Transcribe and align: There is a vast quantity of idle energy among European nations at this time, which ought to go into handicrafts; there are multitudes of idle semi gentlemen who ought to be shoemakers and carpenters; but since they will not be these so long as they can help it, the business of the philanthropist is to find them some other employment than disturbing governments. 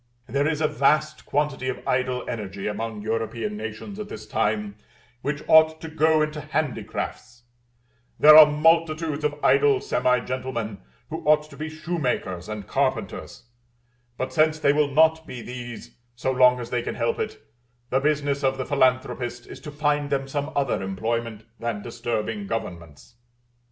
There 0.25 0.47
is 0.47 0.61
a 0.61 0.67
vast 0.67 1.27
quantity 1.27 1.69
of 1.69 1.87
idle 1.87 2.27
energy 2.27 2.65
among 2.65 3.03
European 3.03 3.55
nations 3.55 3.99
at 3.99 4.09
this 4.09 4.25
time, 4.25 4.73
which 5.21 5.43
ought 5.47 5.79
to 5.79 5.89
go 5.89 6.23
into 6.23 6.41
handicrafts; 6.41 7.43
there 8.19 8.35
are 8.35 8.47
multitudes 8.47 9.23
of 9.23 9.35
idle 9.45 9.79
semi 9.79 10.19
gentlemen 10.21 10.79
who 11.11 11.17
ought 11.25 11.43
to 11.51 11.55
be 11.55 11.69
shoemakers 11.69 12.49
and 12.49 12.65
carpenters; 12.65 13.43
but 14.17 14.33
since 14.33 14.57
they 14.57 14.73
will 14.73 14.89
not 14.89 15.27
be 15.27 15.43
these 15.43 15.91
so 16.15 16.31
long 16.31 16.59
as 16.59 16.71
they 16.71 16.81
can 16.81 16.95
help 16.95 17.19
it, 17.19 17.39
the 17.91 17.99
business 17.99 18.43
of 18.43 18.57
the 18.57 18.65
philanthropist 18.65 19.45
is 19.45 19.59
to 19.59 19.69
find 19.71 20.09
them 20.09 20.27
some 20.27 20.51
other 20.55 20.81
employment 20.81 21.45
than 21.59 21.83
disturbing 21.83 22.47
governments. 22.47 23.17